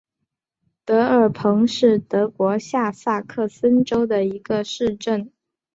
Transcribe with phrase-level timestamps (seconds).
[0.83, 5.31] 德尔彭是德国下萨克森州的一个市镇。